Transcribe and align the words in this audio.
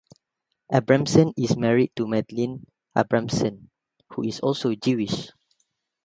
Abramson 0.73 1.31
is 1.37 1.55
married 1.55 1.91
to 1.95 2.07
Madlyn 2.07 2.65
Abramson, 2.97 3.67
who 4.09 4.23
is 4.23 4.39
also 4.39 4.73
Jewish. 4.73 5.29